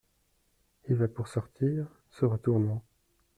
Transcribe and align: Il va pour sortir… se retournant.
Il 0.89 0.95
va 0.95 1.07
pour 1.07 1.27
sortir… 1.27 1.85
se 2.09 2.25
retournant. 2.25 2.83